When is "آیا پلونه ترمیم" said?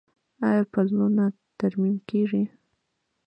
0.47-1.95